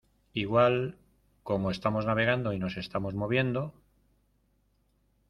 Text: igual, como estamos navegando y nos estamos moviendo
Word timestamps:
igual, 0.43 0.77
como 1.43 1.69
estamos 1.69 2.07
navegando 2.07 2.53
y 2.53 2.57
nos 2.57 2.75
estamos 2.75 3.13
moviendo 3.13 3.71